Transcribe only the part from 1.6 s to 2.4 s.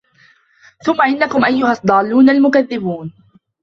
الضّالّونَ